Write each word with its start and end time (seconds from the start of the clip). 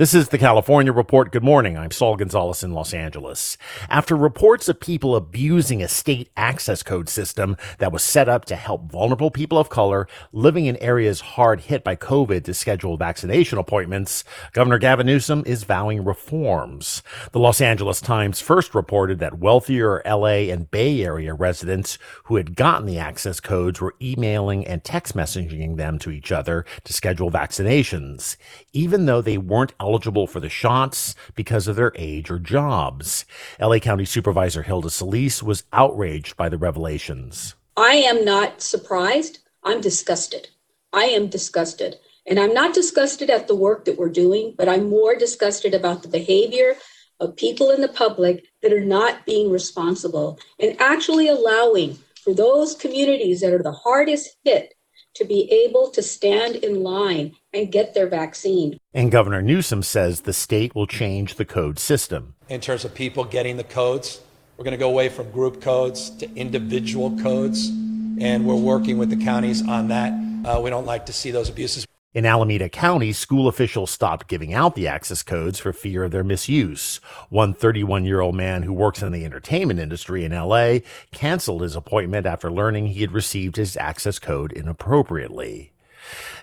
This 0.00 0.14
is 0.14 0.30
the 0.30 0.38
California 0.38 0.94
Report. 0.94 1.30
Good 1.30 1.44
morning. 1.44 1.76
I'm 1.76 1.90
Saul 1.90 2.16
Gonzalez 2.16 2.62
in 2.62 2.72
Los 2.72 2.94
Angeles. 2.94 3.58
After 3.90 4.16
reports 4.16 4.66
of 4.66 4.80
people 4.80 5.14
abusing 5.14 5.82
a 5.82 5.88
state 5.88 6.30
access 6.38 6.82
code 6.82 7.10
system 7.10 7.54
that 7.80 7.92
was 7.92 8.02
set 8.02 8.26
up 8.26 8.46
to 8.46 8.56
help 8.56 8.90
vulnerable 8.90 9.30
people 9.30 9.58
of 9.58 9.68
color 9.68 10.08
living 10.32 10.64
in 10.64 10.78
areas 10.78 11.20
hard 11.20 11.60
hit 11.60 11.84
by 11.84 11.96
COVID 11.96 12.44
to 12.44 12.54
schedule 12.54 12.96
vaccination 12.96 13.58
appointments, 13.58 14.24
Governor 14.54 14.78
Gavin 14.78 15.04
Newsom 15.04 15.42
is 15.44 15.64
vowing 15.64 16.02
reforms. 16.02 17.02
The 17.32 17.38
Los 17.38 17.60
Angeles 17.60 18.00
Times 18.00 18.40
first 18.40 18.74
reported 18.74 19.18
that 19.18 19.38
wealthier 19.38 20.00
LA 20.06 20.48
and 20.48 20.70
Bay 20.70 21.02
Area 21.02 21.34
residents 21.34 21.98
who 22.24 22.36
had 22.36 22.56
gotten 22.56 22.86
the 22.86 22.98
access 22.98 23.38
codes 23.38 23.82
were 23.82 23.94
emailing 24.00 24.66
and 24.66 24.82
text 24.82 25.14
messaging 25.14 25.76
them 25.76 25.98
to 25.98 26.10
each 26.10 26.32
other 26.32 26.64
to 26.84 26.94
schedule 26.94 27.30
vaccinations, 27.30 28.38
even 28.72 29.04
though 29.04 29.20
they 29.20 29.36
weren't 29.36 29.74
eligible 29.90 30.28
for 30.28 30.38
the 30.38 30.48
shots 30.48 31.16
because 31.34 31.66
of 31.66 31.74
their 31.74 31.90
age 31.96 32.30
or 32.30 32.38
jobs. 32.38 33.24
LA 33.58 33.80
County 33.80 34.04
Supervisor 34.04 34.62
Hilda 34.62 34.88
Solis 34.88 35.42
was 35.42 35.64
outraged 35.72 36.36
by 36.36 36.48
the 36.48 36.56
revelations. 36.56 37.56
I 37.76 37.94
am 37.94 38.24
not 38.24 38.60
surprised. 38.60 39.40
I'm 39.64 39.80
disgusted. 39.80 40.48
I 40.92 41.06
am 41.06 41.26
disgusted. 41.26 41.96
And 42.24 42.38
I'm 42.38 42.54
not 42.54 42.72
disgusted 42.72 43.30
at 43.30 43.48
the 43.48 43.56
work 43.56 43.84
that 43.86 43.98
we're 43.98 44.10
doing, 44.10 44.54
but 44.56 44.68
I'm 44.68 44.88
more 44.88 45.16
disgusted 45.16 45.74
about 45.74 46.02
the 46.02 46.08
behavior 46.08 46.76
of 47.18 47.34
people 47.34 47.70
in 47.72 47.80
the 47.80 47.88
public 47.88 48.44
that 48.62 48.72
are 48.72 48.84
not 48.84 49.26
being 49.26 49.50
responsible 49.50 50.38
and 50.60 50.80
actually 50.80 51.26
allowing 51.26 51.98
for 52.22 52.32
those 52.32 52.76
communities 52.76 53.40
that 53.40 53.52
are 53.52 53.62
the 53.62 53.72
hardest 53.72 54.36
hit 54.44 54.74
to 55.14 55.24
be 55.24 55.50
able 55.50 55.90
to 55.90 56.02
stand 56.02 56.56
in 56.56 56.82
line 56.82 57.34
and 57.52 57.72
get 57.72 57.94
their 57.94 58.06
vaccine. 58.06 58.78
And 58.94 59.10
Governor 59.10 59.42
Newsom 59.42 59.82
says 59.82 60.22
the 60.22 60.32
state 60.32 60.74
will 60.74 60.86
change 60.86 61.34
the 61.34 61.44
code 61.44 61.78
system. 61.78 62.34
In 62.48 62.60
terms 62.60 62.84
of 62.84 62.94
people 62.94 63.24
getting 63.24 63.56
the 63.56 63.64
codes, 63.64 64.20
we're 64.56 64.64
going 64.64 64.72
to 64.72 64.78
go 64.78 64.90
away 64.90 65.08
from 65.08 65.30
group 65.30 65.60
codes 65.60 66.10
to 66.18 66.30
individual 66.34 67.18
codes, 67.20 67.68
and 67.68 68.46
we're 68.46 68.54
working 68.54 68.98
with 68.98 69.10
the 69.10 69.16
counties 69.24 69.66
on 69.66 69.88
that. 69.88 70.12
Uh, 70.44 70.60
we 70.60 70.70
don't 70.70 70.86
like 70.86 71.06
to 71.06 71.12
see 71.12 71.30
those 71.30 71.48
abuses. 71.48 71.86
In 72.12 72.26
Alameda 72.26 72.68
County, 72.68 73.12
school 73.12 73.46
officials 73.46 73.88
stopped 73.88 74.26
giving 74.26 74.52
out 74.52 74.74
the 74.74 74.88
access 74.88 75.22
codes 75.22 75.60
for 75.60 75.72
fear 75.72 76.02
of 76.02 76.10
their 76.10 76.24
misuse. 76.24 76.96
One 77.28 77.54
31 77.54 78.04
year 78.04 78.20
old 78.20 78.34
man 78.34 78.64
who 78.64 78.72
works 78.72 79.00
in 79.00 79.12
the 79.12 79.24
entertainment 79.24 79.78
industry 79.78 80.24
in 80.24 80.32
LA 80.32 80.78
canceled 81.12 81.62
his 81.62 81.76
appointment 81.76 82.26
after 82.26 82.50
learning 82.50 82.88
he 82.88 83.02
had 83.02 83.12
received 83.12 83.54
his 83.54 83.76
access 83.76 84.18
code 84.18 84.50
inappropriately. 84.50 85.70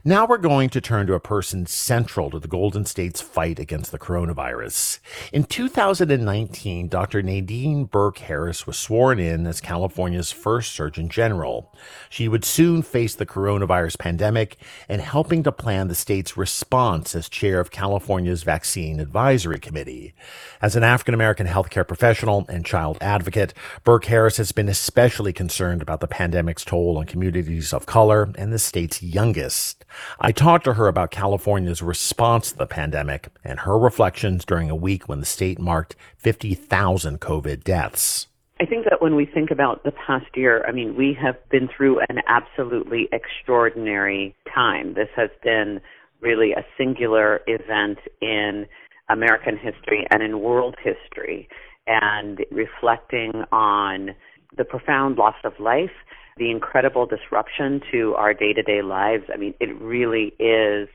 Now 0.04 0.28
we're 0.28 0.38
going 0.38 0.70
to 0.70 0.82
turn 0.82 1.08
to 1.08 1.16
a 1.16 1.20
person 1.20 1.66
central 1.66 2.30
to 2.30 2.40
the 2.40 2.48
Golden 2.48 2.86
State's 2.86 3.20
fight 3.20 3.58
against 3.58 3.92
the 3.92 3.98
coronavirus. 3.98 5.00
In 5.34 5.44
2019, 5.44 6.88
Dr. 6.88 7.24
Nadine 7.24 7.86
Burke 7.86 8.20
Harris 8.20 8.68
was 8.68 8.78
sworn 8.78 9.20
in 9.20 9.48
as 9.48 9.60
California's 9.60 10.32
first 10.32 10.74
Surgeon 10.74 11.10
General. 11.10 11.74
She 12.10 12.28
would 12.28 12.46
soon 12.46 12.84
face 12.84 13.16
the 13.16 13.26
coronavirus 13.26 13.98
pandemic 13.98 14.58
and 14.88 15.02
helping 15.02 15.42
to 15.44 15.52
plan 15.52 15.88
the 15.88 15.96
state's 15.96 16.38
response 16.38 17.16
as 17.16 17.28
chair 17.28 17.60
of 17.60 17.72
California's 17.72 18.44
Vaccine 18.44 19.00
Advisory 19.00 19.60
Committee. 19.60 20.14
As 20.62 20.76
an 20.76 20.84
African 20.84 21.16
American 21.16 21.48
healthcare 21.48 21.88
professional 21.88 22.46
and 22.50 22.64
child 22.66 23.00
advocate, 23.02 23.54
Burke 23.84 24.06
Harris 24.06 24.38
has 24.38 24.52
been 24.52 24.70
especially 24.70 25.34
concerned 25.34 25.82
about 25.82 26.02
the 26.02 26.08
pandemic's 26.08 26.64
toll 26.64 27.00
on 27.00 27.06
communities 27.06 27.74
of 27.74 27.88
color 27.88 28.30
and 28.38 28.54
the 28.54 28.60
state's 28.60 29.02
youngest. 29.02 29.86
I 30.20 30.32
talked 30.32 30.66
to 30.66 30.74
her 30.74 30.88
about 30.88 31.12
California's 31.12 31.82
response 31.82 32.52
to 32.52 32.58
the 32.58 32.66
pandemic 32.66 33.30
and 33.44 33.60
her 33.60 33.78
reflections 33.78 34.46
during 34.46 34.70
a 34.70 34.76
week 34.76 35.08
when 35.08 35.20
the 35.20 35.26
state 35.26 35.60
marked 35.60 35.96
50,000 36.18 37.20
COVID 37.20 37.64
deaths. 37.64 38.28
I 38.60 38.66
think 38.66 38.86
that 38.90 39.02
when 39.02 39.16
we 39.16 39.26
think 39.26 39.52
about 39.52 39.84
the 39.84 39.92
past 39.92 40.26
year, 40.36 40.66
I 40.68 40.72
mean, 40.72 40.96
we 40.96 41.16
have 41.22 41.36
been 41.50 41.68
through 41.68 42.00
an 42.10 42.22
absolutely 42.28 43.08
extraordinary 43.12 44.36
time. 44.54 44.96
This 44.96 45.10
has 45.16 45.30
been 45.44 45.80
really 46.22 46.54
a 46.54 46.66
singular 46.78 47.42
event 47.46 48.00
in 48.20 48.66
American 49.10 49.58
history 49.58 50.08
and 50.10 50.24
in 50.24 50.40
world 50.40 50.76
history, 50.84 51.48
and 51.86 52.40
reflecting 52.52 53.44
on 53.52 54.16
the 54.58 54.66
profound 54.66 55.18
loss 55.18 55.36
of 55.44 55.54
life 55.60 55.92
the 56.38 56.52
incredible 56.52 57.06
disruption 57.06 57.82
to 57.92 58.14
our 58.16 58.34
day 58.34 58.54
to 58.54 58.64
day 58.64 58.82
lives. 58.82 59.24
I 59.34 59.38
mean, 59.38 59.54
it 59.60 59.80
really 59.82 60.34
is 60.40 60.88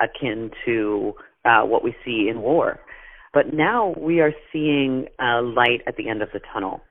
akin 0.00 0.50
to 0.66 1.14
uh, 1.44 1.62
what 1.62 1.84
we 1.84 1.94
see 2.04 2.28
in 2.30 2.40
war. 2.40 2.80
But 3.32 3.54
now 3.54 3.94
we 3.98 4.20
are 4.20 4.32
seeing 4.52 5.06
a 5.18 5.40
light 5.40 5.80
at 5.86 5.96
the 5.96 6.08
end 6.08 6.22
of 6.22 6.28
the 6.32 6.40
tunnel. 6.52 6.82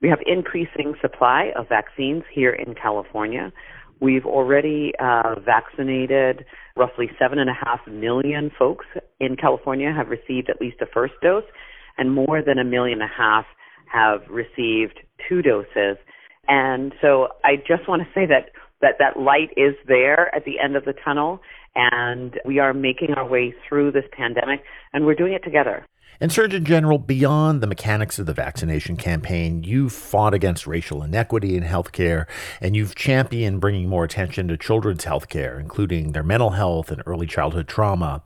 We 0.00 0.08
have 0.08 0.18
increasing 0.26 0.94
supply 1.00 1.50
of 1.56 1.68
vaccines 1.68 2.24
here 2.32 2.52
in 2.52 2.74
California. 2.74 3.52
We've 4.00 4.26
already 4.26 4.92
uh, 5.00 5.36
vaccinated 5.44 6.44
roughly 6.76 7.10
seven 7.18 7.38
and 7.38 7.48
a 7.48 7.54
half 7.54 7.80
million 7.86 8.50
folks 8.58 8.86
in 9.20 9.36
California 9.36 9.92
have 9.96 10.08
received 10.08 10.50
at 10.50 10.60
least 10.60 10.76
a 10.80 10.86
first 10.92 11.14
dose, 11.22 11.44
and 11.96 12.12
more 12.12 12.42
than 12.42 12.58
a 12.58 12.64
million 12.64 13.00
and 13.00 13.10
a 13.10 13.14
half 13.14 13.44
have 13.92 14.20
received 14.28 14.98
two 15.28 15.40
doses. 15.40 15.96
And 16.48 16.92
so 17.00 17.28
I 17.44 17.56
just 17.56 17.88
want 17.88 18.02
to 18.02 18.08
say 18.14 18.26
that 18.26 18.50
that 18.80 18.96
that 18.98 19.18
light 19.18 19.50
is 19.56 19.74
there 19.86 20.34
at 20.34 20.44
the 20.44 20.58
end 20.62 20.76
of 20.76 20.84
the 20.84 20.92
tunnel 20.92 21.40
and 21.74 22.38
we 22.44 22.58
are 22.58 22.74
making 22.74 23.14
our 23.14 23.26
way 23.26 23.54
through 23.66 23.92
this 23.92 24.04
pandemic 24.12 24.62
and 24.92 25.06
we're 25.06 25.14
doing 25.14 25.32
it 25.32 25.42
together. 25.42 25.86
And 26.20 26.30
Surgeon 26.30 26.64
General, 26.64 26.98
beyond 26.98 27.60
the 27.60 27.66
mechanics 27.66 28.20
of 28.20 28.26
the 28.26 28.32
vaccination 28.32 28.96
campaign, 28.96 29.64
you've 29.64 29.92
fought 29.92 30.32
against 30.32 30.66
racial 30.66 31.02
inequity 31.02 31.56
in 31.56 31.64
healthcare 31.64 32.26
and 32.60 32.76
you've 32.76 32.94
championed 32.94 33.60
bringing 33.60 33.88
more 33.88 34.04
attention 34.04 34.46
to 34.48 34.56
children's 34.56 35.04
healthcare, 35.04 35.58
including 35.58 36.12
their 36.12 36.22
mental 36.22 36.50
health 36.50 36.92
and 36.92 37.02
early 37.04 37.26
childhood 37.26 37.66
trauma. 37.66 38.22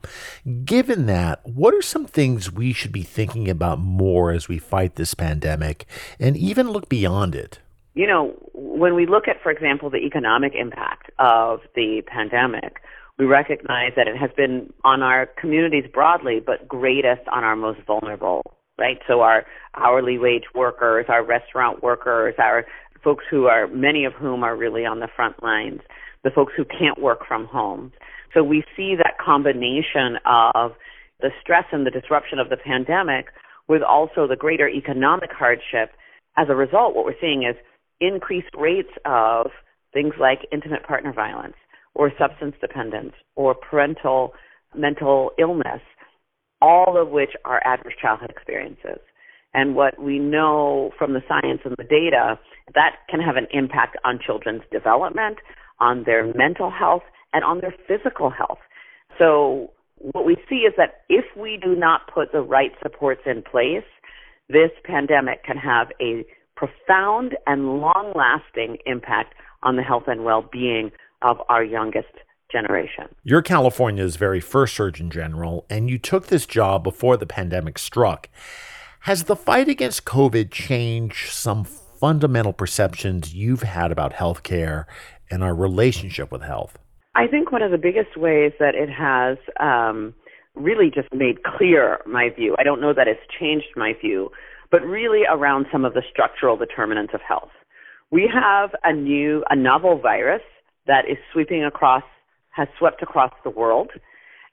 Given 0.63 1.07
that, 1.07 1.41
what 1.45 1.73
are 1.73 1.81
some 1.81 2.05
things 2.05 2.51
we 2.51 2.73
should 2.73 2.91
be 2.91 3.03
thinking 3.03 3.49
about 3.49 3.79
more 3.79 4.31
as 4.31 4.47
we 4.47 4.59
fight 4.59 4.95
this 4.95 5.15
pandemic 5.15 5.87
and 6.19 6.37
even 6.37 6.69
look 6.69 6.89
beyond 6.89 7.33
it? 7.33 7.59
You 7.93 8.07
know, 8.07 8.35
when 8.53 8.95
we 8.95 9.05
look 9.05 9.27
at, 9.27 9.41
for 9.41 9.51
example, 9.51 9.89
the 9.89 9.97
economic 9.97 10.53
impact 10.55 11.11
of 11.19 11.59
the 11.75 12.01
pandemic, 12.07 12.77
we 13.17 13.25
recognize 13.25 13.91
that 13.95 14.07
it 14.07 14.15
has 14.15 14.29
been 14.37 14.71
on 14.85 15.01
our 15.01 15.27
communities 15.39 15.83
broadly, 15.93 16.39
but 16.45 16.67
greatest 16.67 17.27
on 17.31 17.43
our 17.43 17.55
most 17.55 17.79
vulnerable, 17.85 18.41
right? 18.77 18.97
So 19.07 19.21
our 19.21 19.45
hourly 19.75 20.17
wage 20.17 20.45
workers, 20.55 21.05
our 21.09 21.23
restaurant 21.25 21.83
workers, 21.83 22.35
our 22.37 22.65
folks 23.03 23.25
who 23.29 23.47
are, 23.47 23.67
many 23.67 24.05
of 24.05 24.13
whom 24.13 24.43
are 24.43 24.55
really 24.55 24.85
on 24.85 24.99
the 24.99 25.09
front 25.13 25.41
lines, 25.43 25.81
the 26.23 26.29
folks 26.29 26.53
who 26.55 26.63
can't 26.65 27.01
work 27.01 27.25
from 27.27 27.45
home. 27.45 27.91
So 28.33 28.43
we 28.43 28.63
see 28.75 28.95
that 28.95 29.17
combination 29.23 30.17
of 30.25 30.73
the 31.19 31.31
stress 31.41 31.65
and 31.71 31.85
the 31.85 31.91
disruption 31.91 32.39
of 32.39 32.49
the 32.49 32.57
pandemic 32.57 33.27
with 33.67 33.81
also 33.81 34.27
the 34.27 34.35
greater 34.35 34.69
economic 34.69 35.31
hardship. 35.31 35.91
As 36.37 36.47
a 36.49 36.55
result, 36.55 36.95
what 36.95 37.05
we're 37.05 37.19
seeing 37.19 37.43
is 37.43 37.55
increased 38.01 38.53
rates 38.57 38.91
of 39.05 39.47
things 39.93 40.13
like 40.19 40.47
intimate 40.51 40.83
partner 40.83 41.13
violence 41.13 41.55
or 41.95 42.11
substance 42.19 42.55
dependence 42.61 43.13
or 43.35 43.55
parental 43.55 44.33
mental 44.75 45.31
illness, 45.39 45.81
all 46.61 47.01
of 47.01 47.09
which 47.09 47.31
are 47.45 47.61
adverse 47.65 47.93
childhood 48.01 48.29
experiences. 48.29 48.99
And 49.53 49.75
what 49.75 49.99
we 49.99 50.19
know 50.19 50.91
from 50.97 51.13
the 51.13 51.21
science 51.27 51.61
and 51.65 51.75
the 51.77 51.83
data, 51.83 52.39
that 52.75 52.97
can 53.09 53.19
have 53.19 53.35
an 53.35 53.47
impact 53.51 53.97
on 54.05 54.19
children's 54.23 54.61
development, 54.71 55.37
on 55.79 56.03
their 56.05 56.31
mental 56.35 56.69
health, 56.69 57.01
and 57.33 57.43
on 57.43 57.61
their 57.61 57.73
physical 57.87 58.29
health. 58.29 58.59
So 59.17 59.71
what 59.97 60.25
we 60.25 60.37
see 60.47 60.67
is 60.67 60.73
that 60.77 61.01
if 61.09 61.25
we 61.35 61.59
do 61.61 61.75
not 61.75 62.01
put 62.13 62.31
the 62.31 62.41
right 62.41 62.71
supports 62.81 63.21
in 63.25 63.41
place, 63.41 63.83
this 64.49 64.71
pandemic 64.83 65.43
can 65.43 65.57
have 65.57 65.87
a 65.99 66.25
profound 66.59 67.37
and 67.47 67.79
long 67.79 68.11
lasting 68.15 68.77
impact 68.85 69.33
on 69.63 69.77
the 69.77 69.81
health 69.81 70.03
and 70.07 70.25
well 70.25 70.47
being 70.51 70.91
of 71.21 71.37
our 71.47 71.63
youngest 71.63 72.09
generation. 72.51 73.05
You're 73.23 73.41
California's 73.41 74.17
very 74.17 74.41
first 74.41 74.75
Surgeon 74.75 75.09
General, 75.09 75.65
and 75.69 75.89
you 75.89 75.97
took 75.97 76.27
this 76.27 76.45
job 76.45 76.83
before 76.83 77.15
the 77.15 77.25
pandemic 77.25 77.77
struck. 77.77 78.27
Has 79.01 79.23
the 79.23 79.35
fight 79.35 79.69
against 79.69 80.05
COVID 80.05 80.51
changed 80.51 81.31
some 81.31 81.63
fundamental 81.63 82.53
perceptions 82.53 83.33
you've 83.33 83.63
had 83.63 83.91
about 83.91 84.13
healthcare 84.13 84.85
and 85.31 85.43
our 85.43 85.55
relationship 85.55 86.31
with 86.31 86.41
health? 86.41 86.77
I 87.15 87.27
think 87.27 87.51
one 87.51 87.61
of 87.61 87.71
the 87.71 87.77
biggest 87.77 88.17
ways 88.17 88.51
that 88.59 88.75
it 88.75 88.89
has 88.89 89.37
um, 89.59 90.13
really 90.55 90.91
just 90.93 91.13
made 91.13 91.43
clear 91.43 91.99
my 92.05 92.29
view, 92.29 92.55
I 92.59 92.63
don't 92.63 92.81
know 92.81 92.93
that 92.93 93.07
it's 93.07 93.21
changed 93.39 93.67
my 93.75 93.93
view, 94.01 94.31
but 94.71 94.81
really 94.81 95.23
around 95.29 95.65
some 95.71 95.85
of 95.85 95.93
the 95.93 96.03
structural 96.09 96.57
determinants 96.57 97.13
of 97.13 97.21
health. 97.21 97.51
We 98.11 98.29
have 98.33 98.71
a 98.83 98.93
new, 98.93 99.43
a 99.49 99.55
novel 99.55 99.99
virus 99.99 100.41
that 100.87 101.05
is 101.09 101.17
sweeping 101.31 101.63
across, 101.63 102.03
has 102.51 102.67
swept 102.77 103.01
across 103.01 103.31
the 103.43 103.49
world. 103.49 103.91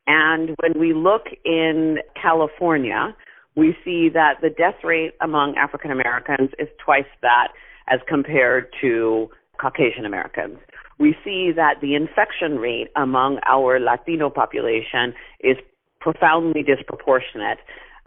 And 0.07 0.55
when 0.61 0.79
we 0.79 0.93
look 0.93 1.27
in 1.45 1.99
California, 2.21 3.17
we 3.57 3.75
see 3.85 4.11
that 4.13 4.35
the 4.43 4.51
death 4.51 4.85
rate 4.85 5.15
among 5.21 5.57
African 5.57 5.91
Americans 5.91 6.51
is 6.59 6.69
twice 6.85 7.07
that 7.23 7.49
as 7.89 8.01
compared 8.07 8.69
to 8.83 9.29
Caucasian 9.61 10.05
Americans. 10.05 10.59
We 10.99 11.17
see 11.25 11.53
that 11.57 11.81
the 11.81 11.95
infection 11.95 12.59
rate 12.59 12.89
among 12.97 13.39
our 13.47 13.81
Latino 13.81 14.31
population 14.31 15.15
is 15.41 15.57
profoundly 16.01 16.63
disproportionate 16.63 17.59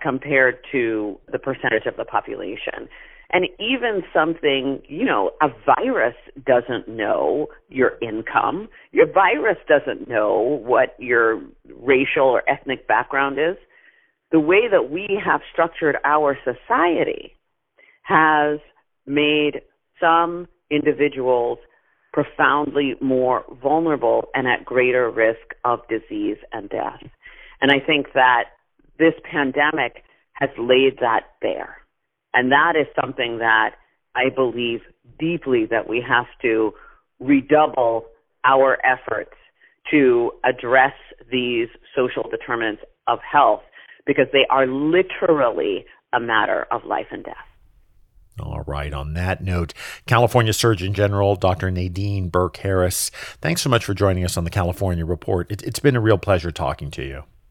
compared 0.02 0.58
to 0.72 1.20
the 1.32 1.40
percentage 1.40 1.86
of 1.86 1.96
the 1.98 2.06
population. 2.06 2.88
And 3.32 3.46
even 3.60 4.02
something, 4.12 4.82
you 4.88 5.06
know, 5.06 5.32
a 5.42 5.50
virus 5.66 6.16
doesn't 6.46 6.88
know 6.88 7.48
your 7.68 7.92
income. 8.02 8.70
Your 8.92 9.12
virus 9.12 9.58
doesn't 9.68 10.10
know 10.10 10.60
what 10.64 10.96
your 10.98 11.42
racial 11.80 12.26
or 12.26 12.42
ethnic 12.50 12.88
background 12.88 13.38
is. 13.38 13.56
The 14.32 14.40
way 14.40 14.68
that 14.72 14.90
we 14.90 15.22
have 15.24 15.42
structured 15.52 15.98
our 16.04 16.38
society 16.44 17.36
has 18.04 18.60
made 19.06 19.62
some 20.02 20.48
individuals 20.72 21.60
profoundly 22.12 22.96
more 23.00 23.44
vulnerable 23.62 24.30
and 24.34 24.48
at 24.48 24.66
greater 24.66 25.10
risk 25.12 25.54
of 25.64 25.80
disease 25.88 26.38
and 26.52 26.70
death. 26.70 27.02
And 27.62 27.72
I 27.72 27.80
think 27.86 28.08
that 28.14 28.46
this 29.00 29.14
pandemic 29.24 30.04
has 30.34 30.50
laid 30.60 31.00
that 31.00 31.22
bare. 31.42 31.78
And 32.34 32.52
that 32.52 32.74
is 32.80 32.86
something 33.00 33.40
that 33.40 33.72
I 34.16 34.30
believe 34.34 34.82
deeply 35.18 35.66
that 35.72 35.90
we 35.90 36.04
have 36.08 36.28
to 36.44 36.74
redouble 37.20 38.06
our 38.46 38.78
efforts 38.86 39.34
to 39.92 40.32
address 40.44 40.94
these 41.32 41.68
social 41.96 42.24
determinants 42.30 42.84
of 43.08 43.20
health 43.20 43.62
because 44.06 44.28
they 44.32 44.46
are 44.50 44.68
literally 44.68 45.86
a 46.14 46.20
matter 46.20 46.68
of 46.72 46.86
life 46.86 47.08
and 47.12 47.24
death. 47.24 47.36
All 48.40 48.64
right. 48.66 48.94
On 48.94 49.14
that 49.14 49.44
note, 49.44 49.74
California 50.06 50.54
Surgeon 50.54 50.94
General 50.94 51.36
Dr. 51.36 51.72
Nadine 51.72 52.30
Burke 52.30 52.58
Harris, 52.58 53.10
thanks 53.42 53.62
so 53.62 53.70
much 53.70 53.84
for 53.84 53.94
joining 53.94 54.24
us 54.24 54.38
on 54.38 54.46
the 54.46 54.50
California 54.50 55.06
Report. 55.06 55.52
It, 55.52 55.62
it's 55.64 55.80
been 55.80 55.96
a 55.96 56.02
real 56.02 56.18
pleasure 56.18 56.52
talking 56.52 56.90
to 56.92 57.04
you. 57.04 57.24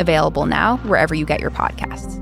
available 0.00 0.46
now 0.46 0.78
wherever 0.78 1.14
you 1.14 1.26
get 1.26 1.40
your 1.40 1.50
podcasts. 1.50 2.20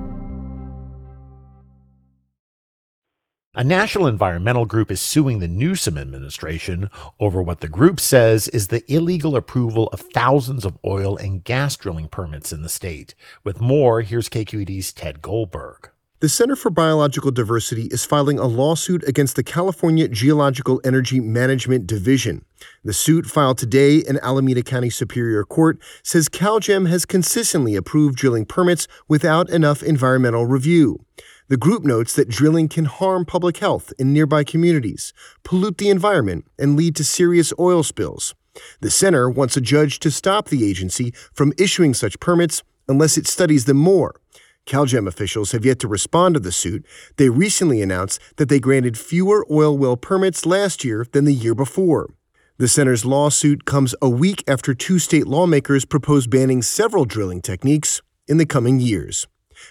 A 3.54 3.62
national 3.62 4.06
environmental 4.06 4.64
group 4.64 4.90
is 4.90 4.98
suing 4.98 5.38
the 5.38 5.46
Newsom 5.46 5.98
administration 5.98 6.88
over 7.20 7.42
what 7.42 7.60
the 7.60 7.68
group 7.68 8.00
says 8.00 8.48
is 8.48 8.68
the 8.68 8.82
illegal 8.90 9.36
approval 9.36 9.88
of 9.88 10.00
thousands 10.00 10.64
of 10.64 10.78
oil 10.86 11.18
and 11.18 11.44
gas 11.44 11.76
drilling 11.76 12.08
permits 12.08 12.50
in 12.50 12.62
the 12.62 12.70
state. 12.70 13.14
With 13.44 13.60
more, 13.60 14.00
here's 14.00 14.30
KQED's 14.30 14.94
Ted 14.94 15.20
Goldberg. 15.20 15.91
The 16.22 16.28
Center 16.28 16.54
for 16.54 16.70
Biological 16.70 17.32
Diversity 17.32 17.86
is 17.86 18.04
filing 18.04 18.38
a 18.38 18.46
lawsuit 18.46 19.02
against 19.08 19.34
the 19.34 19.42
California 19.42 20.06
Geological 20.06 20.80
Energy 20.84 21.18
Management 21.18 21.88
Division. 21.88 22.44
The 22.84 22.92
suit 22.92 23.26
filed 23.26 23.58
today 23.58 23.96
in 23.96 24.20
Alameda 24.20 24.62
County 24.62 24.88
Superior 24.88 25.42
Court 25.42 25.80
says 26.04 26.28
CalGEM 26.28 26.88
has 26.88 27.04
consistently 27.04 27.74
approved 27.74 28.14
drilling 28.14 28.46
permits 28.46 28.86
without 29.08 29.50
enough 29.50 29.82
environmental 29.82 30.46
review. 30.46 31.04
The 31.48 31.56
group 31.56 31.82
notes 31.82 32.14
that 32.14 32.28
drilling 32.28 32.68
can 32.68 32.84
harm 32.84 33.24
public 33.24 33.56
health 33.56 33.92
in 33.98 34.12
nearby 34.12 34.44
communities, 34.44 35.12
pollute 35.42 35.78
the 35.78 35.90
environment, 35.90 36.44
and 36.56 36.76
lead 36.76 36.94
to 36.94 37.04
serious 37.04 37.52
oil 37.58 37.82
spills. 37.82 38.32
The 38.80 38.92
center 38.92 39.28
wants 39.28 39.56
a 39.56 39.60
judge 39.60 39.98
to 39.98 40.10
stop 40.12 40.46
the 40.46 40.70
agency 40.70 41.12
from 41.32 41.52
issuing 41.58 41.94
such 41.94 42.20
permits 42.20 42.62
unless 42.86 43.18
it 43.18 43.26
studies 43.26 43.64
them 43.64 43.78
more. 43.78 44.20
CalGEM 44.66 45.08
officials 45.08 45.52
have 45.52 45.64
yet 45.64 45.78
to 45.80 45.88
respond 45.88 46.34
to 46.34 46.40
the 46.40 46.52
suit. 46.52 46.86
They 47.16 47.28
recently 47.28 47.82
announced 47.82 48.20
that 48.36 48.48
they 48.48 48.60
granted 48.60 48.98
fewer 48.98 49.46
oil 49.50 49.76
well 49.76 49.96
permits 49.96 50.46
last 50.46 50.84
year 50.84 51.06
than 51.12 51.24
the 51.24 51.34
year 51.34 51.54
before. 51.54 52.14
The 52.58 52.68
center's 52.68 53.04
lawsuit 53.04 53.64
comes 53.64 53.94
a 54.00 54.08
week 54.08 54.44
after 54.46 54.74
two 54.74 54.98
state 54.98 55.26
lawmakers 55.26 55.84
proposed 55.84 56.30
banning 56.30 56.62
several 56.62 57.04
drilling 57.04 57.40
techniques 57.40 58.02
in 58.28 58.36
the 58.36 58.46
coming 58.46 58.78
years. 58.78 59.26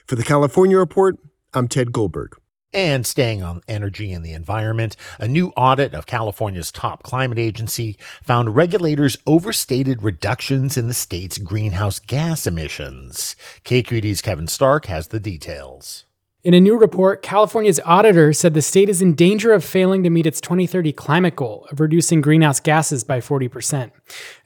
For 0.06 0.16
the 0.16 0.24
California 0.24 0.78
Report, 0.78 1.18
I'm 1.54 1.68
Ted 1.68 1.92
Goldberg. 1.94 2.41
And 2.74 3.06
staying 3.06 3.44
on 3.44 3.64
energy 3.68 4.14
and 4.14 4.24
the 4.24 4.32
environment, 4.32 4.96
a 5.20 5.28
new 5.28 5.50
audit 5.58 5.94
of 5.94 6.06
California's 6.06 6.72
top 6.72 7.04
climate 7.04 7.38
agency 7.38 7.98
found 8.24 8.56
regulators 8.56 9.18
overstated 9.28 10.04
reductions 10.04 10.78
in 10.78 10.88
the 10.88 10.94
state's 10.94 11.38
greenhouse 11.38 12.00
gas 12.00 12.48
emissions. 12.48 13.36
KQED's 13.66 14.22
Kevin 14.22 14.48
Stark 14.48 14.86
has 14.86 15.10
the 15.10 15.20
details. 15.20 16.06
In 16.44 16.54
a 16.54 16.62
new 16.62 16.76
report, 16.76 17.22
California's 17.22 17.80
auditor 17.86 18.32
said 18.34 18.54
the 18.54 18.64
state 18.64 18.90
is 18.90 19.02
in 19.02 19.14
danger 19.14 19.52
of 19.52 19.64
failing 19.64 20.02
to 20.04 20.10
meet 20.10 20.26
its 20.26 20.42
2030 20.42 20.94
climate 20.94 21.36
goal 21.36 21.68
of 21.72 21.80
reducing 21.80 22.20
greenhouse 22.20 22.60
gases 22.60 23.04
by 23.04 23.20
40%. 23.20 23.92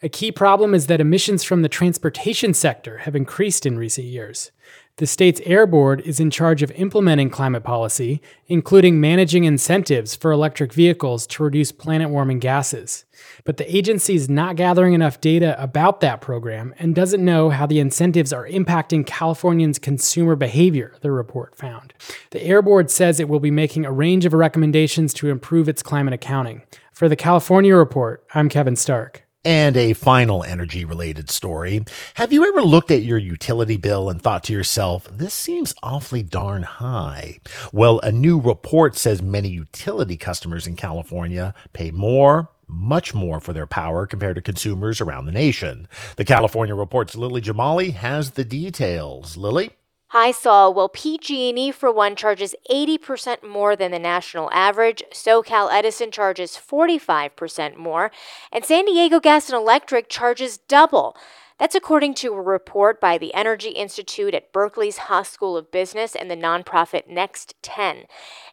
A 0.04 0.10
key 0.10 0.32
problem 0.32 0.74
is 0.74 0.88
that 0.88 1.00
emissions 1.00 1.46
from 1.46 1.62
the 1.62 1.70
transportation 1.70 2.54
sector 2.54 2.98
have 3.00 3.16
increased 3.16 3.66
in 3.66 3.78
recent 3.78 4.08
years. 4.08 4.52
The 4.98 5.06
state's 5.06 5.42
Air 5.44 5.68
Board 5.68 6.00
is 6.06 6.22
in 6.22 6.32
charge 6.32 6.64
of 6.64 6.72
implementing 6.72 7.30
climate 7.30 7.66
policy, 7.66 8.22
including 8.48 9.02
managing 9.02 9.44
incentives 9.44 10.16
for 10.16 10.32
electric 10.32 10.72
vehicles 10.72 11.28
to 11.28 11.44
reduce 11.44 11.74
planet 11.74 12.10
warming 12.10 12.40
gases. 12.40 13.04
But 13.44 13.58
the 13.58 13.76
agency 13.76 14.16
is 14.16 14.30
not 14.30 14.56
gathering 14.56 14.94
enough 14.94 15.20
data 15.20 15.62
about 15.62 16.00
that 16.00 16.22
program 16.22 16.74
and 16.80 16.96
doesn't 16.96 17.26
know 17.26 17.50
how 17.50 17.66
the 17.66 17.82
incentives 17.82 18.32
are 18.32 18.48
impacting 18.48 19.06
Californians' 19.06 19.80
consumer 19.80 20.38
behavior, 20.38 20.96
the 21.02 21.12
report 21.12 21.58
found. 21.58 21.94
The 22.32 22.42
Air 22.44 22.62
Board 22.62 22.90
says 22.90 23.20
it 23.20 23.28
will 23.28 23.42
be 23.42 23.52
making 23.52 23.84
a 23.84 23.92
range 23.92 24.26
of 24.26 24.32
recommendations 24.32 25.14
to 25.16 25.30
improve 25.30 25.68
its 25.68 25.84
climate 25.84 26.14
accounting. 26.14 26.62
For 26.94 27.10
the 27.10 27.18
California 27.18 27.76
Report, 27.76 28.24
I'm 28.34 28.48
Kevin 28.48 28.78
Stark. 28.78 29.25
And 29.46 29.78
a 29.78 29.94
final 29.94 30.44
energy 30.44 30.86
related 30.86 31.30
story. 31.30 31.86
Have 32.16 32.34
you 32.34 32.44
ever 32.48 32.64
looked 32.64 32.90
at 32.90 33.04
your 33.04 33.20
utility 33.20 33.78
bill 33.78 34.10
and 34.10 34.20
thought 34.20 34.44
to 34.46 34.54
yourself, 34.54 35.08
this 35.12 35.36
seems 35.36 35.76
awfully 35.84 36.24
darn 36.24 36.64
high? 36.64 37.38
Well, 37.72 38.00
a 38.00 38.12
new 38.12 38.40
report 38.40 38.96
says 38.96 39.22
many 39.22 39.50
utility 39.50 40.18
customers 40.18 40.66
in 40.66 40.76
California 40.76 41.54
pay 41.74 41.92
more 41.92 42.50
much 42.68 43.14
more 43.14 43.40
for 43.40 43.54
their 43.54 43.68
power 43.68 44.08
compared 44.08 44.36
to 44.36 44.42
consumers 44.42 45.00
around 45.00 45.26
the 45.26 45.32
nation. 45.32 45.88
The 46.16 46.26
California 46.26 46.74
Report's 46.74 47.16
Lily 47.16 47.40
Jamali 47.40 47.94
has 47.94 48.32
the 48.32 48.44
details. 48.44 49.38
Lily? 49.38 49.70
Hi, 50.10 50.30
Saul. 50.30 50.76
Well, 50.76 50.88
PG&E 50.88 51.72
for 51.72 51.92
one 51.92 52.16
charges 52.16 52.54
80% 52.70 53.44
more 53.44 53.76
than 53.76 53.90
the 53.90 53.98
national 53.98 54.52
average. 54.52 55.04
SoCal 55.12 55.74
Edison 55.74 56.12
charges 56.12 56.52
45% 56.52 57.76
more, 57.76 58.12
and 58.52 58.64
San 58.64 58.86
Diego 58.86 59.20
Gas 59.20 59.50
and 59.50 59.58
Electric 59.58 60.08
charges 60.08 60.58
double. 60.58 61.18
That's 61.58 61.74
according 61.74 62.14
to 62.16 62.34
a 62.34 62.42
report 62.42 63.02
by 63.02 63.18
the 63.18 63.34
Energy 63.34 63.70
Institute 63.70 64.36
at 64.36 64.54
Berkeley's 64.54 64.98
Haas 64.98 65.30
School 65.30 65.58
of 65.58 65.72
Business 65.72 66.14
and 66.14 66.30
the 66.30 66.36
nonprofit 66.36 67.08
Next 67.08 67.56
10. 67.64 68.04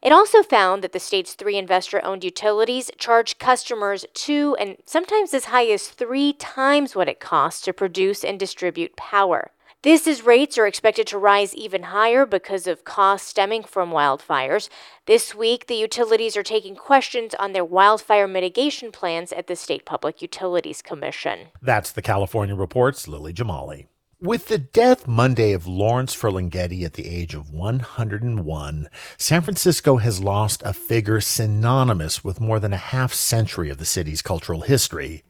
It 0.02 0.10
also 0.10 0.42
found 0.42 0.82
that 0.82 0.92
the 0.92 1.00
state's 1.00 1.34
three 1.34 1.58
investor 1.58 2.02
owned 2.02 2.24
utilities 2.24 2.90
charge 2.96 3.38
customers 3.38 4.06
two 4.14 4.56
and 4.58 4.78
sometimes 4.86 5.34
as 5.34 5.46
high 5.46 5.66
as 5.66 5.88
three 5.88 6.32
times 6.32 6.96
what 6.96 7.08
it 7.08 7.20
costs 7.20 7.60
to 7.62 7.74
produce 7.74 8.24
and 8.24 8.40
distribute 8.40 8.96
power. 8.96 9.50
This 9.82 10.06
is 10.06 10.24
rates 10.24 10.58
are 10.58 10.66
expected 10.68 11.08
to 11.08 11.18
rise 11.18 11.56
even 11.56 11.82
higher 11.82 12.24
because 12.24 12.68
of 12.68 12.84
costs 12.84 13.26
stemming 13.26 13.64
from 13.64 13.90
wildfires. 13.90 14.68
This 15.06 15.34
week, 15.34 15.66
the 15.66 15.74
utilities 15.74 16.36
are 16.36 16.44
taking 16.44 16.76
questions 16.76 17.34
on 17.34 17.52
their 17.52 17.64
wildfire 17.64 18.28
mitigation 18.28 18.92
plans 18.92 19.32
at 19.32 19.48
the 19.48 19.56
State 19.56 19.84
Public 19.84 20.22
Utilities 20.22 20.82
Commission. 20.82 21.48
That's 21.60 21.90
the 21.90 22.00
California 22.00 22.54
Report's 22.54 23.08
Lily 23.08 23.34
Jamali. 23.34 23.86
With 24.20 24.46
the 24.46 24.58
death 24.58 25.08
Monday 25.08 25.50
of 25.50 25.66
Lawrence 25.66 26.14
Ferlinghetti 26.14 26.84
at 26.84 26.92
the 26.92 27.08
age 27.08 27.34
of 27.34 27.50
101, 27.50 28.88
San 29.16 29.42
Francisco 29.42 29.96
has 29.96 30.22
lost 30.22 30.62
a 30.64 30.72
figure 30.72 31.20
synonymous 31.20 32.22
with 32.22 32.40
more 32.40 32.60
than 32.60 32.72
a 32.72 32.76
half 32.76 33.12
century 33.12 33.68
of 33.68 33.78
the 33.78 33.84
city's 33.84 34.22
cultural 34.22 34.60
history. 34.60 35.24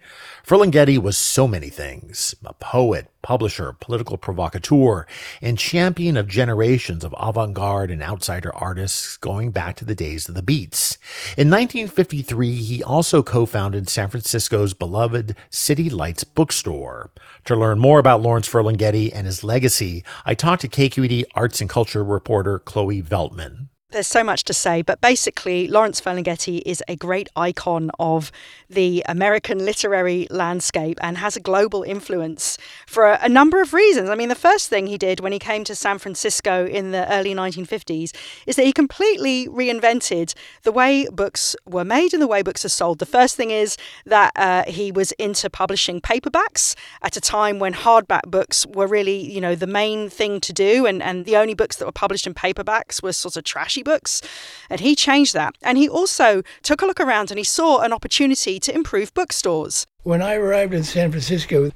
Ferlinghetti 0.46 0.98
was 0.98 1.16
so 1.16 1.48
many 1.48 1.70
things 1.70 2.34
a 2.44 2.52
poet, 2.52 3.08
publisher, 3.22 3.72
political 3.80 4.16
provocateur, 4.18 5.06
and 5.40 5.58
champion 5.58 6.16
of 6.16 6.28
generations 6.28 7.04
of 7.04 7.14
avant 7.18 7.54
garde 7.54 7.90
and 7.90 8.02
outsider 8.02 8.54
artists 8.54 9.16
going 9.16 9.50
back 9.50 9.76
to 9.76 9.84
the 9.84 9.94
days 9.94 10.28
of 10.28 10.34
the 10.34 10.42
Beats. 10.42 10.98
In 11.38 11.48
1953, 11.48 12.54
he 12.54 12.82
also 12.82 13.22
co 13.22 13.46
founded 13.46 13.88
San 13.88 14.08
Francisco's 14.08 14.74
beloved 14.74 15.36
City 15.50 15.88
Lights 15.88 16.24
bookstore. 16.24 17.10
To 17.46 17.56
learn 17.56 17.78
more 17.78 17.98
about 17.98 18.22
Lawrence 18.22 18.48
Ferlinghetti 18.48 19.10
and 19.14 19.26
his 19.26 19.42
legacy, 19.42 20.04
I 20.24 20.34
talked 20.34 20.62
to 20.62 20.68
KQED 20.68 21.24
arts 21.34 21.60
and 21.60 21.70
culture 21.70 22.04
reporter 22.04 22.58
Chloe 22.58 23.02
Veltman 23.02 23.68
there's 23.92 24.06
so 24.06 24.24
much 24.24 24.44
to 24.44 24.54
say, 24.54 24.82
but 24.82 25.00
basically, 25.00 25.68
Lawrence 25.68 26.00
Ferlinghetti 26.00 26.62
is 26.66 26.82
a 26.88 26.96
great 26.96 27.28
icon 27.36 27.90
of 27.98 28.32
the 28.68 29.04
American 29.06 29.64
literary 29.64 30.26
landscape 30.30 30.98
and 31.02 31.18
has 31.18 31.36
a 31.36 31.40
global 31.40 31.82
influence 31.82 32.56
for 32.86 33.06
a, 33.06 33.18
a, 33.22 33.28
number 33.28 33.60
of 33.60 33.74
reasons. 33.74 34.08
I 34.08 34.14
mean, 34.14 34.30
the 34.30 34.34
first 34.34 34.68
thing 34.68 34.86
he 34.86 34.96
did 34.96 35.20
when 35.20 35.32
he 35.32 35.38
came 35.38 35.62
to 35.64 35.74
San 35.74 35.98
Francisco 35.98 36.66
in 36.66 36.90
the 36.90 37.10
early 37.12 37.34
1950s 37.34 38.12
is 38.46 38.56
that 38.56 38.64
he 38.64 38.72
completely 38.72 39.46
reinvented 39.48 40.34
the 40.62 40.72
way 40.72 41.06
books 41.12 41.54
were 41.66 41.84
made 41.84 42.12
and 42.14 42.22
the 42.22 42.26
way 42.26 42.42
books 42.42 42.64
are 42.64 42.70
sold. 42.70 42.98
The 42.98 43.06
first 43.06 43.36
thing 43.36 43.50
is 43.50 43.76
that 44.06 44.32
uh, 44.36 44.64
he 44.66 44.90
was 44.90 45.12
into 45.12 45.50
publishing 45.50 46.00
paperbacks 46.00 46.74
at 47.02 47.16
a 47.16 47.20
time 47.20 47.58
when 47.58 47.74
hardback 47.74 48.22
books 48.30 48.66
were 48.66 48.86
really, 48.86 49.30
you 49.30 49.40
know, 49.40 49.54
the 49.54 49.66
main 49.66 50.08
thing 50.08 50.40
to 50.40 50.52
do, 50.52 50.86
and, 50.86 51.02
and 51.02 51.26
the 51.26 51.36
only 51.36 51.54
books 51.54 51.76
that 51.76 51.84
were 51.84 51.92
published 51.92 52.26
in 52.26 52.34
paperbacks 52.34 53.02
were 53.02 53.12
sort 53.12 53.36
of 53.36 53.44
trashy 53.44 53.81
books. 53.82 54.22
And 54.70 54.80
he 54.80 54.94
changed 54.96 55.34
that. 55.34 55.56
And 55.62 55.78
he 55.78 55.88
also 55.88 56.42
took 56.62 56.82
a 56.82 56.86
look 56.86 57.00
around 57.00 57.30
and 57.30 57.38
he 57.38 57.44
saw 57.44 57.80
an 57.80 57.92
opportunity 57.92 58.58
to 58.60 58.74
improve 58.74 59.12
bookstores. 59.14 59.86
When 60.04 60.22
I 60.22 60.34
arrived 60.34 60.74
in 60.74 60.82
San 60.82 61.10
Francisco, 61.10 61.70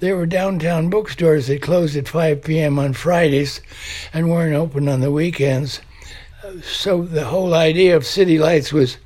there 0.00 0.16
were 0.16 0.26
downtown 0.26 0.90
bookstores 0.90 1.46
that 1.46 1.62
closed 1.62 1.96
at 1.96 2.08
5 2.08 2.42
p.m. 2.42 2.78
on 2.78 2.92
Fridays 2.92 3.60
and 4.12 4.30
weren't 4.30 4.54
open 4.54 4.88
on 4.88 5.00
the 5.00 5.10
weekends. 5.10 5.80
So 6.62 7.02
the 7.02 7.24
whole 7.24 7.54
idea 7.54 7.96
of 7.96 8.04
City 8.04 8.38
Lights 8.38 8.72
was 8.72 8.98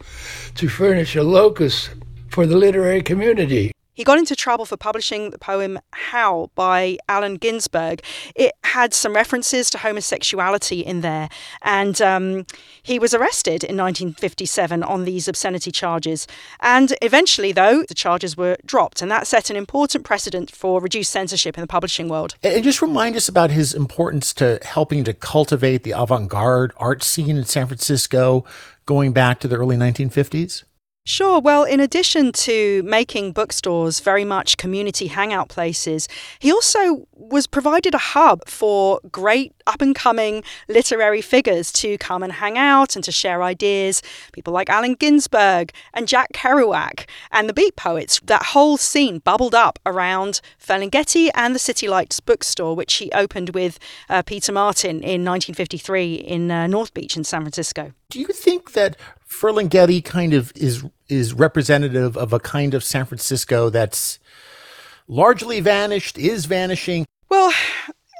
to 0.56 0.68
furnish 0.68 1.14
a 1.14 1.22
locus 1.22 1.90
for 2.30 2.46
the 2.46 2.56
literary 2.56 3.02
community. 3.02 3.72
He 3.96 4.04
got 4.04 4.18
into 4.18 4.36
trouble 4.36 4.66
for 4.66 4.76
publishing 4.76 5.30
the 5.30 5.38
poem 5.38 5.80
Howl 5.92 6.50
by 6.54 6.98
Allen 7.08 7.36
Ginsberg. 7.36 8.02
It 8.34 8.52
had 8.62 8.92
some 8.92 9.14
references 9.14 9.70
to 9.70 9.78
homosexuality 9.78 10.84
in 10.84 11.00
there, 11.00 11.30
and 11.62 12.00
um, 12.02 12.46
he 12.82 12.98
was 12.98 13.14
arrested 13.14 13.64
in 13.64 13.74
1957 13.78 14.82
on 14.82 15.04
these 15.04 15.28
obscenity 15.28 15.72
charges. 15.72 16.26
And 16.60 16.94
eventually, 17.00 17.52
though, 17.52 17.84
the 17.84 17.94
charges 17.94 18.36
were 18.36 18.58
dropped, 18.66 19.00
and 19.00 19.10
that 19.10 19.26
set 19.26 19.48
an 19.48 19.56
important 19.56 20.04
precedent 20.04 20.50
for 20.50 20.78
reduced 20.78 21.10
censorship 21.10 21.56
in 21.56 21.62
the 21.62 21.66
publishing 21.66 22.10
world. 22.10 22.34
And 22.42 22.62
just 22.62 22.82
remind 22.82 23.16
us 23.16 23.30
about 23.30 23.50
his 23.50 23.72
importance 23.72 24.34
to 24.34 24.58
helping 24.62 25.04
to 25.04 25.14
cultivate 25.14 25.84
the 25.84 25.92
avant 25.92 26.28
garde 26.28 26.72
art 26.76 27.02
scene 27.02 27.38
in 27.38 27.44
San 27.46 27.66
Francisco 27.66 28.44
going 28.84 29.12
back 29.12 29.40
to 29.40 29.48
the 29.48 29.56
early 29.56 29.76
1950s. 29.76 30.64
Sure. 31.08 31.38
Well, 31.38 31.62
in 31.62 31.78
addition 31.78 32.32
to 32.32 32.82
making 32.82 33.30
bookstores 33.30 34.00
very 34.00 34.24
much 34.24 34.56
community 34.56 35.06
hangout 35.06 35.48
places, 35.48 36.08
he 36.40 36.50
also 36.50 37.06
was 37.12 37.46
provided 37.46 37.94
a 37.94 37.98
hub 37.98 38.40
for 38.48 38.98
great 39.12 39.54
up 39.68 39.80
and 39.80 39.94
coming 39.94 40.42
literary 40.66 41.20
figures 41.20 41.70
to 41.74 41.96
come 41.98 42.24
and 42.24 42.32
hang 42.32 42.58
out 42.58 42.96
and 42.96 43.04
to 43.04 43.12
share 43.12 43.44
ideas. 43.44 44.02
People 44.32 44.52
like 44.52 44.68
Allen 44.68 44.94
Ginsberg 44.94 45.70
and 45.94 46.08
Jack 46.08 46.32
Kerouac 46.32 47.08
and 47.30 47.48
the 47.48 47.54
Beat 47.54 47.76
Poets. 47.76 48.20
That 48.24 48.46
whole 48.46 48.76
scene 48.76 49.20
bubbled 49.20 49.54
up 49.54 49.78
around 49.86 50.40
Ferlinghetti 50.58 51.30
and 51.36 51.54
the 51.54 51.60
City 51.60 51.86
Lights 51.86 52.18
bookstore, 52.18 52.74
which 52.74 52.94
he 52.94 53.12
opened 53.12 53.50
with 53.50 53.78
uh, 54.08 54.22
Peter 54.22 54.50
Martin 54.50 54.96
in 55.04 55.24
1953 55.24 56.14
in 56.14 56.50
uh, 56.50 56.66
North 56.66 56.92
Beach 56.92 57.16
in 57.16 57.22
San 57.22 57.42
Francisco. 57.42 57.92
Do 58.10 58.20
you 58.20 58.28
think 58.28 58.72
that 58.72 58.96
Ferlinghetti 59.28 60.04
kind 60.04 60.32
of 60.32 60.52
is 60.54 60.84
is 61.08 61.34
representative 61.34 62.16
of 62.16 62.32
a 62.32 62.40
kind 62.40 62.74
of 62.74 62.84
San 62.84 63.04
Francisco 63.04 63.70
that's 63.70 64.18
largely 65.08 65.60
vanished, 65.60 66.18
is 66.18 66.46
vanishing? 66.46 67.04
Well, 67.28 67.52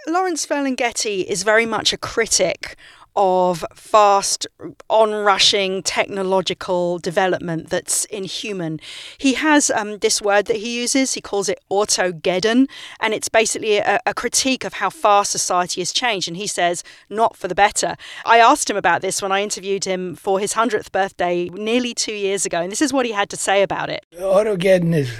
Lawrence 0.08 0.46
Ferlinghetti 0.46 1.24
is 1.24 1.42
very 1.42 1.66
much 1.66 1.92
a 1.92 1.96
critic 1.98 2.76
of 3.16 3.64
fast, 3.75 4.46
onrushing 4.90 5.82
technological 5.82 6.99
development 6.99 7.70
that's 7.70 8.04
inhuman. 8.06 8.78
He 9.18 9.35
has 9.35 9.70
um, 9.70 9.99
this 9.99 10.20
word 10.20 10.46
that 10.46 10.56
he 10.56 10.78
uses, 10.78 11.14
he 11.14 11.20
calls 11.20 11.49
it 11.49 11.61
autogeddon, 11.70 12.68
and 13.00 13.14
it's 13.14 13.28
basically 13.28 13.78
a, 13.78 13.99
a, 14.06 14.14
critique 14.14 14.64
of 14.64 14.75
how 14.75 14.90
fast 14.90 15.30
society 15.30 15.80
has 15.80 15.92
changed. 15.92 16.28
And 16.28 16.37
he 16.37 16.46
says, 16.46 16.82
not 17.08 17.37
for 17.37 17.49
the 17.49 17.54
better. 17.54 17.96
I 18.25 18.38
asked 18.38 18.68
him 18.68 18.76
about 18.76 19.02
this 19.02 19.23
when 19.23 19.32
I 19.32 19.42
interviewed 19.42 19.85
him 19.85 20.14
for 20.14 20.38
his 20.38 20.54
100th 20.54 20.92
birthday 20.92 21.49
nearly 21.49 21.94
two 21.94 22.14
years 22.14 22.44
ago, 22.44 22.61
and 22.61 22.70
this 22.70 22.82
is 22.82 22.92
what 22.92 23.06
he 23.06 23.12
had 23.12 23.30
to 23.30 23.37
say 23.37 23.62
about 23.62 23.88
it. 23.88 24.04
Autogeddon 24.18 24.94
is 24.94 25.11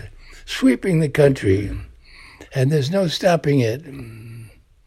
sweeping 0.45 1.01
the 1.01 1.09
country, 1.09 1.71
and 2.55 2.71
there's 2.71 2.91
no 2.91 3.07
stopping 3.07 3.61
it. 3.61 3.83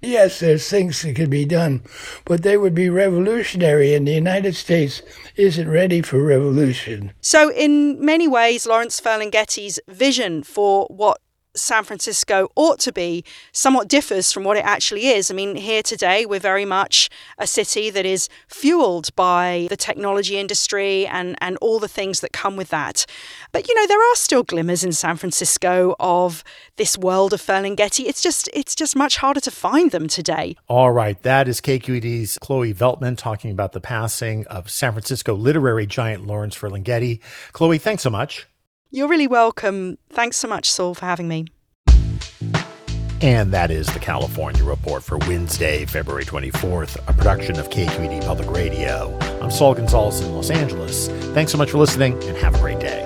Yes, 0.01 0.39
there's 0.39 0.69
things 0.69 1.01
that 1.01 1.15
could 1.15 1.29
be 1.29 1.43
done, 1.43 1.83
but 2.23 2.43
they 2.43 2.55
would 2.55 2.73
be 2.73 2.89
revolutionary, 2.89 3.93
and 3.93 4.07
the 4.07 4.13
United 4.13 4.55
States 4.55 5.01
isn't 5.35 5.69
ready 5.69 6.01
for 6.01 6.23
revolution. 6.23 7.11
So, 7.19 7.51
in 7.51 8.03
many 8.03 8.25
ways, 8.25 8.65
Lawrence 8.65 9.01
Ferlinghetti's 9.01 9.77
vision 9.89 10.43
for 10.43 10.85
what 10.85 11.19
San 11.55 11.83
Francisco 11.83 12.49
ought 12.55 12.79
to 12.79 12.91
be 12.91 13.23
somewhat 13.51 13.87
differs 13.87 14.31
from 14.31 14.43
what 14.43 14.57
it 14.57 14.65
actually 14.65 15.07
is. 15.07 15.31
I 15.31 15.33
mean, 15.33 15.55
here 15.55 15.81
today, 15.81 16.25
we're 16.25 16.39
very 16.39 16.65
much 16.65 17.09
a 17.37 17.47
city 17.47 17.89
that 17.89 18.05
is 18.05 18.29
fueled 18.47 19.13
by 19.15 19.67
the 19.69 19.77
technology 19.77 20.37
industry 20.37 21.07
and, 21.07 21.35
and 21.41 21.57
all 21.57 21.79
the 21.79 21.87
things 21.87 22.19
that 22.21 22.33
come 22.33 22.55
with 22.55 22.69
that. 22.69 23.05
But, 23.51 23.67
you 23.67 23.75
know, 23.75 23.87
there 23.87 24.11
are 24.11 24.15
still 24.15 24.43
glimmers 24.43 24.83
in 24.83 24.91
San 24.91 25.17
Francisco 25.17 25.95
of 25.99 26.43
this 26.77 26.97
world 26.97 27.33
of 27.33 27.41
Ferlinghetti. 27.41 28.05
It's 28.05 28.21
just, 28.21 28.49
it's 28.53 28.75
just 28.75 28.95
much 28.95 29.17
harder 29.17 29.41
to 29.41 29.51
find 29.51 29.91
them 29.91 30.07
today. 30.07 30.55
All 30.67 30.91
right. 30.91 31.21
That 31.23 31.47
is 31.47 31.61
KQED's 31.61 32.37
Chloe 32.39 32.73
Veltman 32.73 33.17
talking 33.17 33.51
about 33.51 33.71
the 33.71 33.81
passing 33.81 34.45
of 34.47 34.69
San 34.69 34.91
Francisco 34.91 35.33
literary 35.33 35.87
giant 35.87 36.27
Lawrence 36.27 36.55
Ferlinghetti. 36.55 37.19
Chloe, 37.53 37.79
thanks 37.79 38.03
so 38.03 38.09
much. 38.09 38.47
You're 38.91 39.07
really 39.07 39.27
welcome. 39.27 39.99
Thanks 40.09 40.37
so 40.37 40.47
much, 40.47 40.71
Saul, 40.71 40.95
for 40.95 41.05
having 41.05 41.27
me. 41.27 41.45
And 43.21 43.51
that 43.51 43.69
is 43.69 43.85
the 43.85 43.99
California 43.99 44.63
Report 44.63 45.03
for 45.03 45.19
Wednesday, 45.19 45.85
February 45.85 46.25
24th, 46.25 46.97
a 47.07 47.13
production 47.13 47.59
of 47.59 47.69
KQED 47.69 48.25
Public 48.25 48.49
Radio. 48.49 49.15
I'm 49.41 49.51
Saul 49.51 49.75
Gonzalez 49.75 50.21
in 50.21 50.33
Los 50.33 50.49
Angeles. 50.49 51.07
Thanks 51.35 51.51
so 51.51 51.59
much 51.59 51.69
for 51.69 51.77
listening 51.77 52.13
and 52.23 52.35
have 52.37 52.55
a 52.55 52.57
great 52.57 52.79
day. 52.79 53.05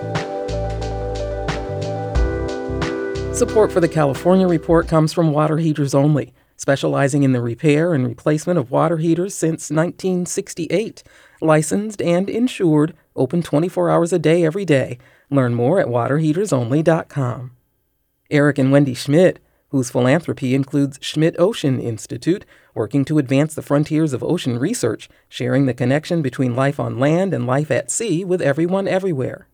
Support 3.33 3.73
for 3.73 3.81
the 3.81 3.89
California 3.89 4.47
Report 4.47 4.87
comes 4.87 5.11
from 5.11 5.33
Water 5.33 5.57
Heaters 5.57 5.93
Only, 5.93 6.33
specializing 6.55 7.23
in 7.23 7.33
the 7.33 7.41
repair 7.41 7.93
and 7.93 8.07
replacement 8.07 8.57
of 8.57 8.71
water 8.71 8.99
heaters 8.99 9.35
since 9.35 9.69
1968. 9.69 11.03
Licensed 11.43 12.01
and 12.01 12.29
insured, 12.29 12.93
open 13.17 13.43
24 13.43 13.89
hours 13.89 14.13
a 14.13 14.17
day 14.17 14.45
every 14.45 14.63
day. 14.63 14.97
Learn 15.29 15.53
more 15.53 15.77
at 15.81 15.87
waterheatersonly.com. 15.87 17.51
Eric 18.31 18.57
and 18.57 18.71
Wendy 18.71 18.93
Schmidt, 18.93 19.39
whose 19.67 19.89
philanthropy 19.89 20.55
includes 20.55 20.99
Schmidt 21.01 21.35
Ocean 21.37 21.81
Institute, 21.81 22.45
working 22.73 23.03
to 23.03 23.17
advance 23.17 23.55
the 23.55 23.61
frontiers 23.61 24.13
of 24.13 24.23
ocean 24.23 24.57
research, 24.57 25.09
sharing 25.27 25.65
the 25.65 25.73
connection 25.73 26.21
between 26.21 26.55
life 26.55 26.79
on 26.79 26.97
land 26.97 27.33
and 27.33 27.45
life 27.45 27.69
at 27.69 27.91
sea 27.91 28.23
with 28.23 28.41
everyone 28.41 28.87
everywhere 28.87 29.47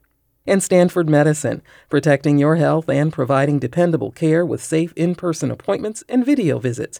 and 0.49 0.63
Stanford 0.63 1.07
Medicine, 1.07 1.61
protecting 1.89 2.39
your 2.39 2.55
health 2.55 2.89
and 2.89 3.13
providing 3.13 3.59
dependable 3.59 4.11
care 4.11 4.43
with 4.43 4.63
safe 4.63 4.91
in-person 4.95 5.51
appointments 5.51 6.03
and 6.09 6.25
video 6.25 6.57
visits. 6.57 6.99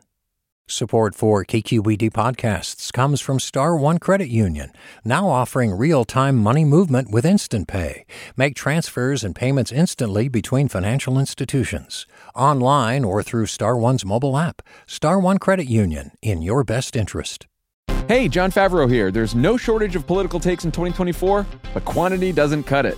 Support 0.71 1.15
for 1.15 1.43
KQED 1.43 2.11
podcasts 2.11 2.93
comes 2.93 3.19
from 3.19 3.41
Star 3.41 3.75
One 3.75 3.99
Credit 3.99 4.29
Union, 4.29 4.71
now 5.03 5.27
offering 5.27 5.73
real-time 5.73 6.37
money 6.37 6.63
movement 6.63 7.11
with 7.11 7.25
Instant 7.25 7.67
Pay. 7.67 8.05
Make 8.37 8.55
transfers 8.55 9.21
and 9.21 9.35
payments 9.35 9.73
instantly 9.73 10.29
between 10.29 10.69
financial 10.69 11.19
institutions, 11.19 12.07
online 12.33 13.03
or 13.03 13.21
through 13.21 13.47
Star 13.47 13.75
One's 13.75 14.05
mobile 14.05 14.37
app. 14.37 14.61
Star 14.87 15.19
One 15.19 15.39
Credit 15.39 15.67
Union, 15.67 16.11
in 16.21 16.41
your 16.41 16.63
best 16.63 16.95
interest. 16.95 17.47
Hey, 18.07 18.29
Jon 18.29 18.49
Favreau 18.49 18.89
here. 18.89 19.11
There's 19.11 19.35
no 19.35 19.57
shortage 19.57 19.97
of 19.97 20.07
political 20.07 20.39
takes 20.39 20.63
in 20.63 20.71
2024, 20.71 21.45
but 21.73 21.83
quantity 21.83 22.31
doesn't 22.31 22.63
cut 22.63 22.85
it. 22.85 22.97